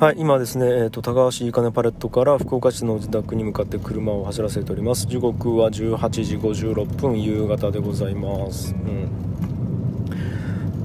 [0.00, 5.08] はい、今ですね、えーと、高橋いかねパレットから福岡市の自宅に向かって車を走らせております。
[5.08, 9.00] 時刻は18時56分夕方でございます、うん、い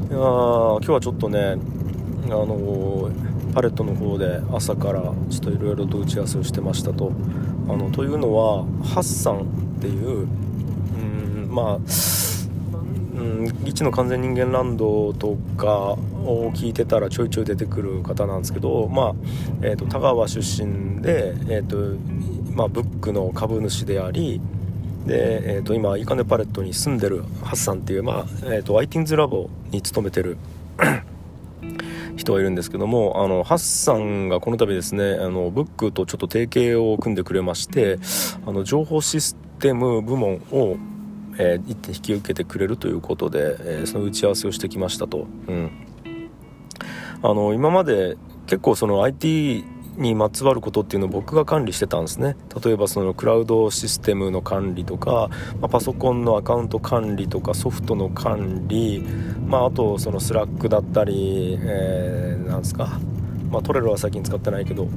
[0.09, 1.57] や今日はちょっとね
[2.25, 3.11] あの
[3.53, 7.11] パレットの方で朝からちょっといろいろと打ち合わせをしてましたと。
[7.69, 10.27] あのというのはハッサンっていう
[10.97, 11.79] うんまあ
[13.15, 19.13] うん、一の完全人間ランドとかを聞いてたらちょいちょい出てくる方なんですけど、まあ
[19.61, 21.97] えーと、田川出身で、えーと
[22.53, 24.41] まあ、ブックの株主であり
[25.05, 30.37] で、えーと、今イカネパレットに住んでるハッサンっていう、まあえーと、アイティンズラボに勤めてる
[32.15, 37.99] 人がいるんですけどもあのハッサンがこの度ですねあのブックとちょっと提携を組んでくれまして
[38.45, 40.77] あの情報システム部門を
[41.37, 45.71] えー、引き受けてくれるということで、えー、その打ち合わせをしてきましたと、うん、
[47.21, 48.17] あの今まで
[48.47, 49.63] 結構その IT
[49.97, 52.35] にまつわることっていうのを僕が管理してたんですね。
[52.63, 59.03] 例えばそのクラウドシステムの管理とか、まあ、パソコンのアカウント管理とかソフトの管理、
[59.45, 62.99] まあ、あとその Slack だったり、えー、なんですか、
[63.51, 64.87] まあ、 Trello は最近使ってないけど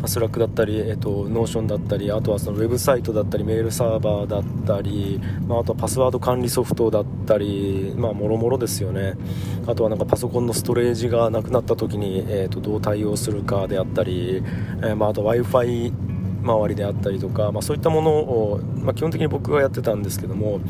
[0.00, 9.14] ま Slack だったり、えーと、 Notion だったりあとはそのウェブサイトだったりメールサーバーだったり、まあ、あとはパスワード管理ソフトだったりまもろもろですよね。
[9.66, 14.42] あとはなんかパソコンのストレージがなくなった時に、えーと、どう対応するかであったり、
[14.82, 15.92] えー、まあ、あと w i f i
[16.46, 20.60] 周りであったりとか、まあ、そういったものを、まあ、基本的に僕がやってたんですけども、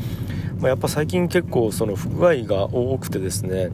[0.59, 3.69] まあ、やっぱ最近結構その不具合が多くてですね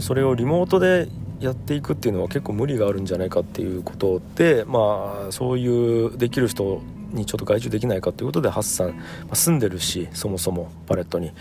[0.00, 1.08] それをリモートで
[1.42, 11.32] やっていくっていうのは結構無理があるんじゃないかっていうことで、まあ、そういうできる人にちょっと外注できないかということでハッサン、まあ、住んでるしそもそもパレットに、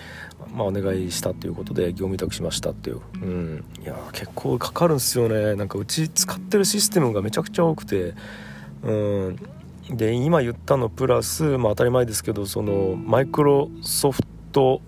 [0.53, 5.55] まあ、お願いしたということで業務委託しましたっていう、うん、いや結構かかるんですよね。
[5.55, 8.13] なんかうち使ってるシステムがめちゃくちゃ多くて、
[8.83, 9.39] うん、
[9.89, 14.21] で今言ったのプラス、まあ、当たり前ですけどそのマイクロソフ
[14.51, 14.81] ト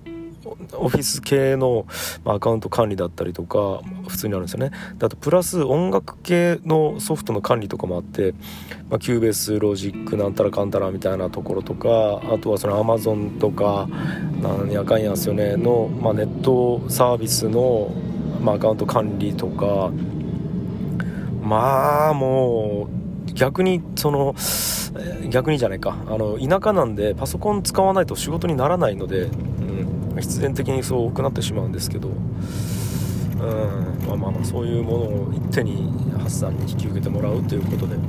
[0.46, 1.86] オフィス系の
[2.26, 4.72] アカウント管理だったりとか普通にあるんですよね。
[5.02, 8.34] あとプラス音楽系のソフトの管理とかもあって、
[8.90, 13.88] まあ、 Cubase Logic なんたらかんたらみたいなところとかあとはそのアマゾンとか
[14.42, 17.92] なんやかんやですよねの、まあ、ネットサービスの、
[18.42, 19.92] まあ、アカウント管理とか
[21.42, 22.88] まあも
[23.30, 24.36] う逆にその
[25.30, 25.98] 逆にじゃないか。
[26.08, 29.30] あの田舎なんでパソコン使わないと仕事にならないので
[30.22, 32.16] 必然的にそう多くなってしまうんですけど、うん
[34.08, 37.96] まあ、まあまあそういうものを一手にハッサンに引き受けてもらうということで。
[37.96, 38.00] い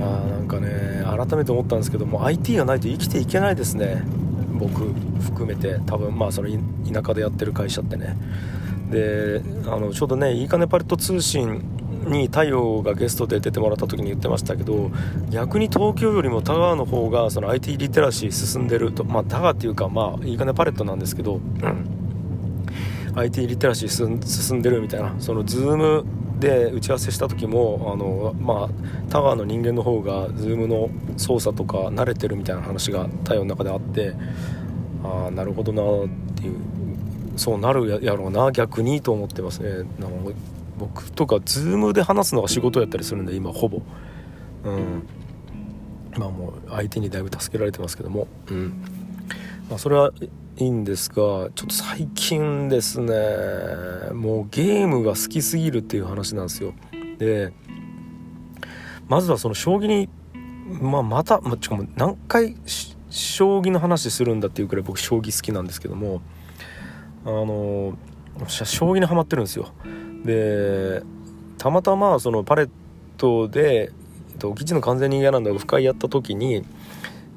[0.00, 4.02] やーなんかね改めて思ったんですけども IT がないと生きていけないですね。
[4.58, 5.80] 僕含めて。
[5.86, 8.16] 多分まあその田舎でやってる会社ってね。
[8.90, 11.62] であのちょうどねいいかねパレット通信
[12.08, 14.90] に太陽がゲストで出てもらった時に言ってましたけど
[15.30, 21.86] 逆に東京よりも田川の方がその IT リテラシー進んでるとまあ田川っていうかまあいいかねパレットなんですけど、うん、
[23.14, 26.04] IT リテラシー進んでるみたいなそのズーム
[26.38, 34.14] で打ち合わせした時もあの、まあ、田川の人間の方が Zoom の操作とか慣れてるみたいな話が太陽の中であって
[35.02, 36.56] ああなるほどなっていう
[37.36, 39.88] そうなるやろうな逆にと思ってますね。
[40.78, 43.82] 僕とか Zoom で話すのが仕事やったりするんで今ほぼ。
[44.64, 45.02] うん。
[46.16, 48.26] まあもう相手にだいぶ助けられてますけども。
[48.50, 48.82] うん。
[49.68, 50.12] まあそれは
[50.56, 53.14] いいんですがちょっと最近ですね
[54.12, 56.74] もうゲームが好きすぎるっていう話なんですよ。
[57.18, 57.52] で
[59.08, 60.08] まずはその将棋に
[60.80, 62.54] まあ、また、まあ、しかも何回
[63.08, 66.20] 将棋の話するんだっていうくらい僕将棋好きなんですけども
[67.24, 67.96] あの
[68.46, 69.68] 将棋にはまってるんですよ。
[70.24, 71.02] で
[71.58, 72.70] たまたまそのパレッ
[73.16, 73.92] トで
[74.32, 76.64] えっと基地の完全人間なんだオフ会やった時に、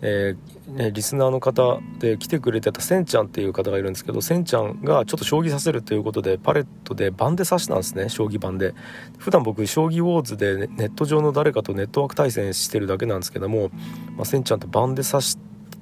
[0.02, 8.74] えー、ね、リスナーの方で来てくれてたせんちゃんっていう方がいるんですけどせんちゃんがちょっと将棋させるということでパレットで番で指したんですね将棋盤で。
[9.18, 13.70] 普段僕将棋ウォーズでネット上の誰かとネットワーク対戦してるだけなんですけども、
[14.16, 15.38] まあ、せんちゃんと番で指し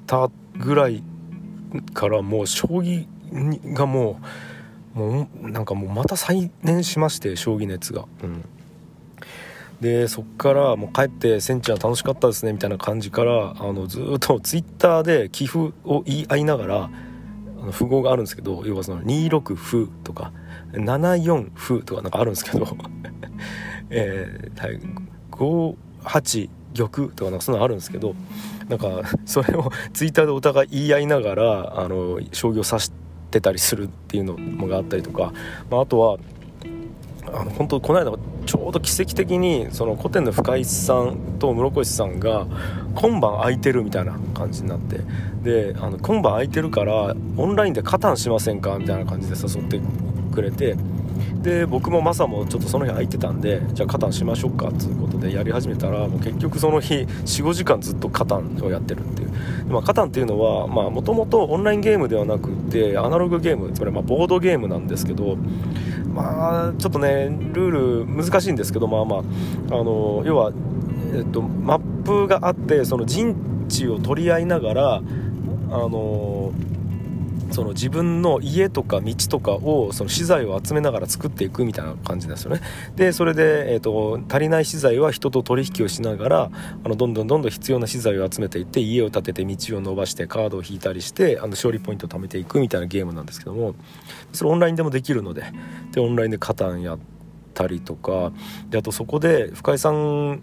[0.07, 1.03] たぐらい
[1.94, 3.06] からもう将棋
[3.74, 4.25] がもう
[4.94, 8.06] もうなんかもうまた再燃しまして将棋熱が。
[8.24, 8.45] うん
[9.81, 16.89] でそっからもう帰って「センちゃん楽しかったですね」みたいな感じからあのずっとツイッターで寄付を言い合いながら
[17.62, 20.33] あの符号があるんですけど要はその26歩とか
[20.74, 22.68] 74歩とかなんかあるんですけど
[23.89, 24.80] えー、はい、
[25.31, 28.15] 58玉とかなんかそんなのあるんですけど
[28.68, 35.31] なんかそれをツイッターでお互い言い合いながらあの将棋を指してってたりするっていうのもがあったりとか、
[35.69, 36.17] まあ、あとは
[37.27, 38.11] あの本当この間
[38.47, 42.47] ちょうど奇跡的にその古典の深井さんと室越さんが
[42.95, 45.01] 今晩空いてるみたいな感じになって
[45.43, 48.79] であの今晩空いてるからオンラインで加担しませんか？
[48.79, 49.79] みたいな感じで誘って
[50.33, 50.75] くれて
[51.41, 59.30] で僕もマサもちょっとその日空いてたんでじゃあカタンしましょうかということでやり始めたらもう結局その日45時間ずっとカタンをやってるっていう。
[59.69, 65.38] まあ、カタンっていうのはもともとオンラインゲームではなくてアナログゲームつまりまボードゲームなんですけど
[66.12, 69.24] まあちょっとねルール難しいんですけどまあまああ
[69.83, 70.51] の要は、
[71.13, 75.01] えっと、マップがあってその陣地を取り合いながらあ
[75.71, 76.51] の
[77.51, 82.62] その自分の家とか道とかをその資材を集めながら作っていくみたいな感じなんですよね。
[82.96, 86.51] でそれで、えーと、足りない資材は人と取引をしながら
[86.84, 93.75] あのどんどんどんどん必要な資材を集めていって家を建てて道を伸ばしてカードを引いたりしてあの勝利ポイントを貯めていくみたいなゲームなんですけども
[94.34, 95.44] それオンラインでもできるので
[95.92, 97.00] でオンラインでカタンやっ
[97.54, 98.31] たりとか
[98.69, 100.42] であとそこで深井さん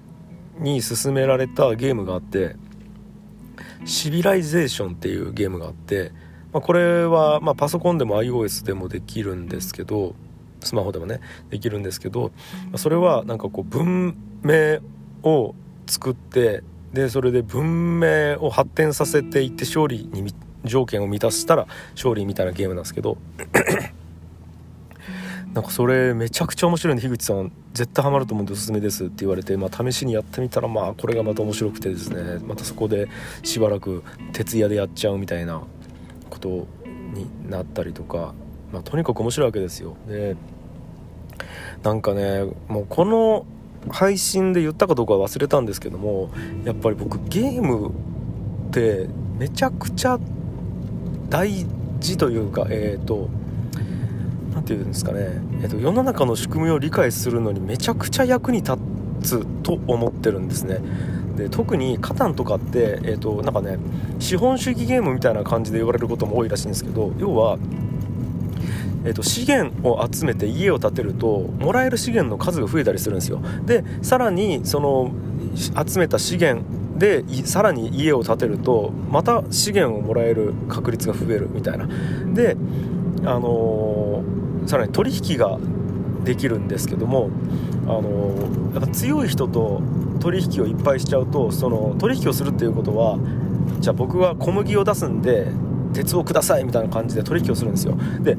[0.58, 2.56] に勧められたゲームがあって
[3.84, 6.12] シビライゼーションっていうゲームがあって
[6.52, 10.14] まあ、これは、ま、パソコンでも iOS でもできるんですけど
[10.62, 11.20] スマホでもね
[11.50, 12.32] できるんですけど
[12.76, 14.80] それはなんかこう文明
[15.22, 15.54] を
[15.86, 16.62] 作って
[16.92, 20.32] でそれで文明を発展させていって勝利に
[20.64, 23.18] 条件を満たしたら勝利みたいなゲームなんですけど
[25.52, 33.08] なんかそれめちゃくちゃ面白いんで樋口さん絶対ハマると思うんでおすすめですって言われて、まあ、試しにやってみたらまあこれがまた面白くてですねまたそこで
[33.42, 34.02] しばらく
[34.32, 35.62] 徹夜でやっちゃうみたいな
[36.30, 36.66] こと
[37.14, 38.34] になったりとか、
[38.72, 39.96] まあ、とにかく面白いわけですよ。
[40.08, 40.36] で
[41.82, 43.46] なんかねもうこの
[43.90, 46.30] 配信で言ったかどうかは忘れたんですけども
[46.64, 47.90] やっぱり僕ゲーム
[48.68, 49.08] って
[49.38, 50.18] めちゃくちゃ
[51.28, 51.66] 大
[52.00, 53.28] 事というかえっ、ー、と
[54.52, 55.20] 何て言うんですかね、
[55.62, 58.78] えーと世の中の仕組みを理解するのにめちゃくちゃ役に立
[59.22, 60.80] つと思ってるんですね。
[61.36, 63.78] で特にカタンとかって、えーと、なんかね
[64.18, 67.58] 資本主義ゲームみたいな感じで言われることも多いらしいんですけど要は、
[69.04, 73.40] えーと、資源を集めて家を建てるともらえる資源の数が増えたりするんですよ。
[73.64, 75.12] でさらにその
[75.54, 76.64] 集めた資源
[76.98, 81.86] でさらに家を建てるとまた資源をもらえる確率が増えるみたいな。
[82.34, 82.56] で
[83.24, 85.58] あのー、さらに取引が
[86.24, 87.30] できるんですけども
[87.86, 89.80] あのやっぱ強い人と
[90.20, 93.18] 取引をいっぱいしちゃうとその取引をするっていうことは
[93.80, 95.46] じゃあ僕は小麦を出すんで
[95.92, 97.96] 鉄をくださいみたいな感じで取引をするんですよ。
[98.20, 98.36] で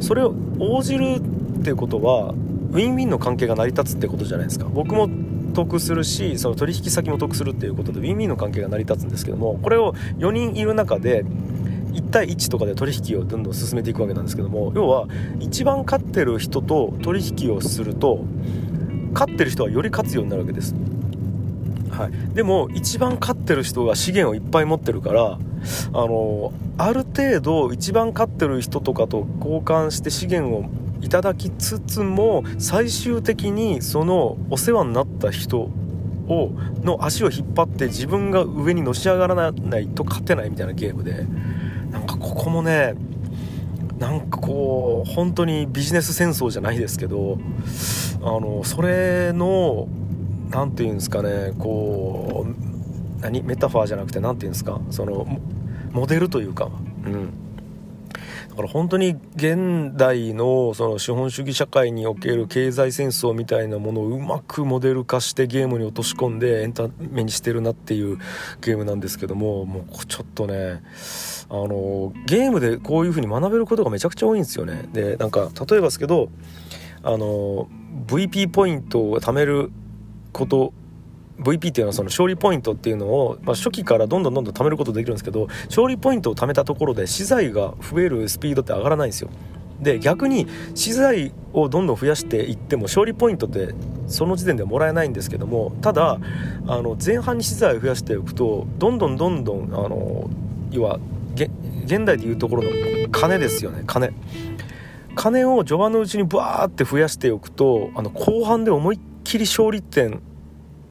[0.00, 1.16] それを応じる
[1.60, 2.34] っていうことは
[2.72, 4.66] ウィンウィンの関係が成り立つってことじゃないですか。
[4.66, 5.08] 僕も
[5.54, 11.24] 得するしその取引先も得するっていうことでウィンウィンの関係が成り立つんですけどもこれを4人いる中で
[11.92, 15.06] 1対1とかで取引をどんどん進めていくわけなんですけども要は
[15.38, 18.24] 一番勝ってる人と取引をすると
[19.14, 20.74] 勝ってる人はより勝つようになるわけです、
[21.90, 25.38] はい、でも一番勝ってる人が資源をいっぱい持ってるからあ
[25.92, 30.64] のある程度一番勝ってる人とかと交換して資源を
[31.00, 35.70] いただきつつも最終的にそのお世話になった人
[36.28, 36.50] を
[36.82, 41.26] の足を引っ張って自分が上にのし上がらないと勝てないみたいなゲームで
[41.90, 42.94] なんかここもね
[43.98, 47.38] なんかこう本当にビジネス戦争じゃないですけど
[48.30, 49.88] のそれの
[50.50, 55.26] 何て言うんですかねこう何メタファーじゃなくて何て言うんですかその
[55.92, 56.70] モデルというか
[57.04, 57.44] うん。
[58.54, 68.18] だから本当に現代のその資本主義社会における経済戦争みたいなものをうまくモデル化してゲームに落とし込んでエンタメにしてるなっていう
[68.60, 70.82] ゲームなんですけどももうちょっとね
[71.50, 74.88] あのゲームでこういう風に学べることがめちゃくちゃ多いんですよね。
[74.92, 76.28] でなんか例えばですけど
[77.04, 77.68] あの
[78.06, 79.70] VP ポイントを貯める
[80.32, 80.72] こと
[81.38, 89.30] VP っていうのはその勝利ポイントっていうのを、まあ、初期からどんどんどんどん貯めることできるんですけど勝利ポイントを貯めたところで資材が増えるスピードって上がらないんですよ。
[89.80, 93.74] で逆に資材をどんどん増やしていっても勝利ポイントって
[94.06, 96.18] その時点ではもらえないんですけどもただ
[96.66, 100.30] あの前半に資材を増やしておくとどんどんどんどんあの
[100.70, 101.00] 要は
[101.34, 102.70] 現代でいうところの
[103.10, 104.12] 金ですよね金。
[105.14, 110.22] 金を序盤のうちにバーって増やしておくとあの後半で思いっきり勝利点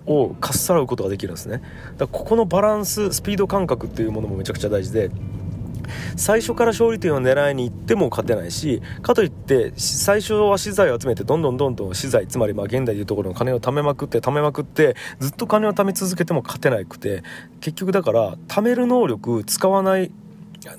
[0.06, 1.58] をかっさらうことができるんですね。
[1.58, 1.68] だか
[2.00, 5.12] らここのバランススピード感覚っていうものもめちゃくちゃ大事で
[6.16, 17.24] 最初から勝利点を狙いに行っても勝てないしかといって最初は資材を集めてどんどんどんどん資材つまりまあ現代でいうところの金を貯めまくって貯めまくってずっと金を貯め続けても勝てなくて
[17.62, 20.12] 結局だから貯める能力使わない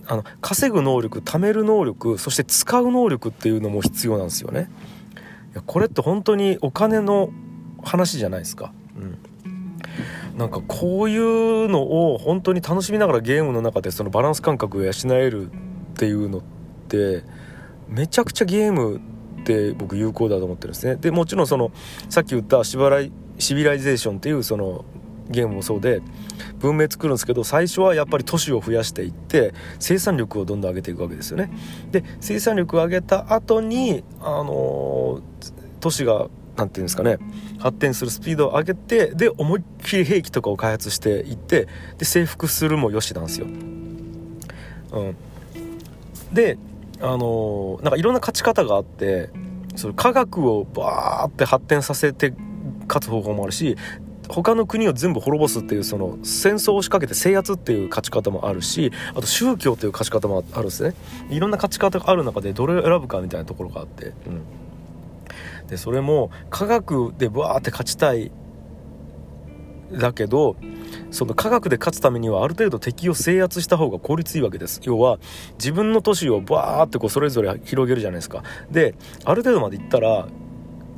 [0.06, 4.70] あの稼ぐ能力貯める能力そして使う能力っていうのも必要なんですよね。
[5.52, 7.30] いやこれって本当にお金の
[7.82, 8.72] 話じゃないですか。
[8.96, 9.18] うん。
[10.38, 15.54] なんかこういうのを本当に楽しみながらゲームの中でそのバランス感覚を養えるっ
[15.94, 16.42] ていうのっ
[16.88, 17.22] て
[17.88, 19.00] めちゃくちゃゲーム
[19.42, 20.96] って僕有効だと思ってるんですね。
[20.96, 21.70] でもちろんその
[22.08, 24.84] さっき言ったシバライ Civilization っていうその
[25.31, 26.02] ゲームもそうで
[26.59, 31.50] 文明作るんですけど最初はやっぱり都市を増やしていって生産力をどんどん上げていくわけですよね。
[31.90, 35.21] で生産力を上げた後にあの
[35.81, 37.19] 都市が何て言うんですかね
[37.59, 45.16] 発展するスピードを上げてで思いっきり兵器とかを開発していってで征服するもよしなんですよ、うん、
[46.33, 46.59] で
[47.00, 49.31] あのなんかいろんな勝ち方があって
[49.76, 52.33] その科学をバーって発展させて
[52.87, 53.76] 勝つ方法もあるし
[54.28, 60.95] 他の国を全部滅ぼすっていうその戦争を仕掛けて制圧っていう勝ち方もあるしあと宗教という勝ち方もあるんですね。
[61.31, 64.43] いろんな勝ち方がある中でどれを選ぶかみたいなところがあって、うん、
[65.69, 68.31] でそれも科学でバーって勝ちたい
[69.93, 70.57] だけど
[71.11, 74.81] その科学で勝つためにはある程度敵を制圧した方が効率いいわけです。
[74.85, 75.19] 要は
[75.59, 78.43] 自分の都市をバーってこうそれぞれ広げるじゃないですか。
[78.71, 80.26] である程度までいったら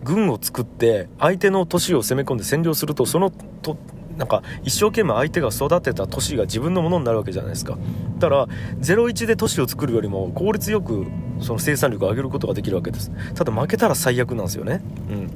[0.07, 3.77] 軍を作って相手の都市を攻め込んで占領するとそのと
[4.17, 7.77] なんか一生懸命相手が育てた都市が自分のものになるわけじゃないですか。
[8.19, 8.47] だから
[8.81, 11.07] 01で都市を作るよりも効率よく
[11.41, 13.11] その生産力を上げることができるわけです。
[13.35, 14.81] ただ負けたら最悪なんですよね。
[15.11, 15.31] うん。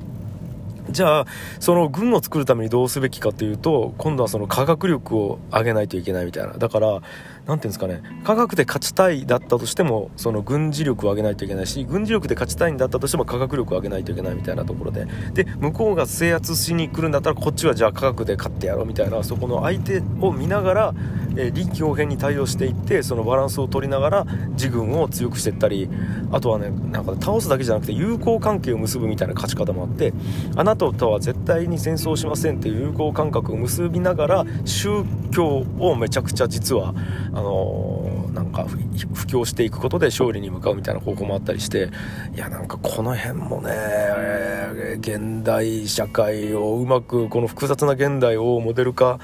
[0.91, 1.27] じゃあ
[1.61, 6.55] その軍を作るためにどうすべきかというと今度はその科学力を上げないといけないみたいな。
[6.55, 7.03] だから
[7.47, 15.07] 何ていうんですかね科学で勝ちたいだったとしてもその軍事力を上げないといけないし軍事力で勝ちたいんだったとしても科学力を上げないといけないみたいなところで。
[15.33, 20.95] で向こうが制圧しに来るんだったらこっちはじゃあ科学で勝ってやろうみたいなそこの相手を見ながら、
[21.37, 25.89] えー、臨機応変に対応していってそのバランスを取りながら自軍を強くしていったり
[26.33, 30.13] あとはねなんか倒すだけじゃなくて友好関係を結ぶみたいな勝ち方もあって
[30.57, 36.95] あなたとは絶対に戦争しませんっていう友好感覚を結びながら宗教をめちゃくちゃ実は
[37.33, 38.67] あのー、なんか
[39.15, 41.91] 布教していくことで勝利に向かうみたいな方法もあったりして
[42.35, 49.21] いやなんかこの辺もね、えー、現代社会をうまくこの複雑な現代をモデル化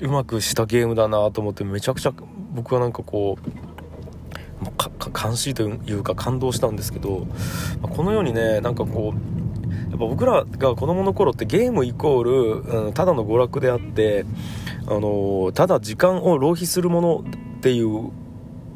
[0.00, 2.12] うまくしたゲームだなと思ってめちゃくちゃ
[2.52, 3.50] 僕はなんかこう
[5.12, 7.26] 監視というか感動したんですけど、
[7.82, 12.32] まこのようにねなんかこうやっぱ僕らが子供の頃ってゲームイコール、
[12.86, 14.24] うん、ただの娯楽であって
[14.86, 17.24] あのただ時間を浪費するもの
[17.58, 18.10] っていう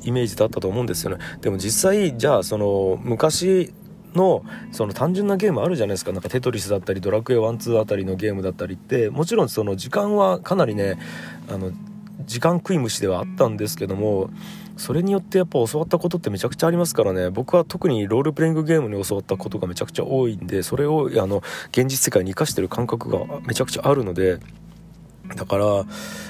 [0.02, 1.18] イメージだったと思うんですよね。
[1.40, 3.74] でも実際じゃあその昔
[4.14, 6.12] のその単純なゲームあるじゃないですか。
[6.12, 10.98] なんかテトリスだったりドラクエ12あたりのゲームだったりってもちろんその時間はかなりね
[11.48, 11.72] あの
[12.24, 14.30] 時間食い虫ではあったんですけども
[14.76, 17.30] それによってやっぱ教わったことってめちゃくちゃありますからね。
[17.30, 24.38] 僕は特にロールプレイングゲームに教わったことがめちゃくちゃ多いんでそれをあの現実世界に生かしてる感覚がめちゃくちゃあるので
[25.36, 25.84] だから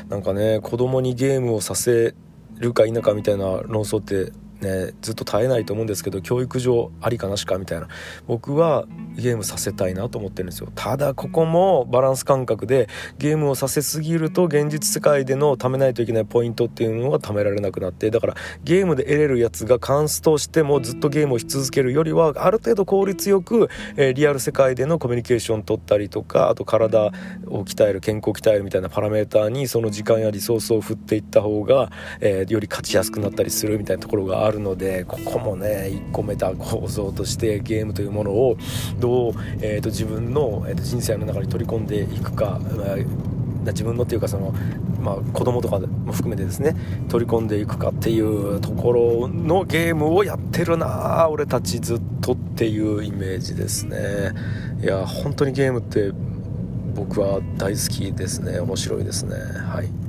[0.09, 2.15] なんかね子供にゲームをさせ
[2.59, 7.89] るか否かみたいな論争ってね、ずっと絶えないと思うんですけど教育上ありかなしかみたいな。
[8.27, 8.87] 僕は
[9.17, 10.71] ゲームさせたいなと思ってるんですよ。
[10.75, 12.89] ただここもバランス感覚で
[13.19, 18.35] ゲームをさせすぎると現実世界での貯めないといけないポイントっていうのが貯められなくなってだから
[18.65, 27.07] ゲームで得れるやつがカンストしてもずっとゲームをし続けるよりはある程度効率よく、えー、リアル世界でのコミュニケーション取ったりとかあと体
[27.47, 38.57] を鍛える健康を鍛えるみたいなパラメーターにその時間やリソースを振っていった方が、えー、より勝ちやすくなったりするみたいなところがあるるのでここもね1個メタ構造としてゲームというものを
[38.99, 42.97] どう、えーと、自分の、えーと、人生の中に取り込んでいくか、まあ
[43.73, 44.53] 自分のっていうかその、
[45.01, 46.75] まあ、子供とかも含めてですね
[47.09, 54.33] 取り込んでいくかっていうところのゲームをやってるな俺たちずっとっていうイメージですね。
[54.81, 56.13] いや本当にゲームって
[56.95, 58.59] 僕は大好きですね。
[58.59, 59.37] 面白いですね。
[59.37, 60.08] はい。